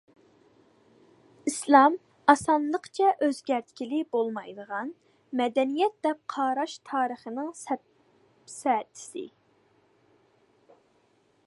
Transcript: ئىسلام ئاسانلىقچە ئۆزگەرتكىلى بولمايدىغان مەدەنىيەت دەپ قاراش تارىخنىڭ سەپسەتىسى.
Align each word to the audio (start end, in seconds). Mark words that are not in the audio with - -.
ئىسلام 1.49 1.97
ئاسانلىقچە 2.33 3.11
ئۆزگەرتكىلى 3.27 3.99
بولمايدىغان 4.17 4.89
مەدەنىيەت 5.43 5.95
دەپ 6.09 6.23
قاراش 6.37 6.75
تارىخنىڭ 6.91 7.55
سەپسەتىسى. 7.63 9.29